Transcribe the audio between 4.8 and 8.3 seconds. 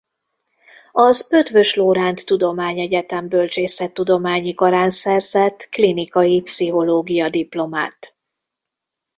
szerzett klinikai pszichológia diplomát.